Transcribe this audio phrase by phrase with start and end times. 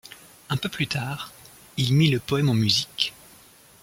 [0.49, 1.31] Un peu plus tard,
[1.77, 3.13] il mit le poème en musique.